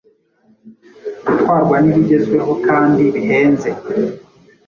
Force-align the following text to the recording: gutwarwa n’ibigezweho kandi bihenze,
gutwarwa 1.25 1.75
n’ibigezweho 1.81 2.51
kandi 2.67 3.01
bihenze, 3.13 3.69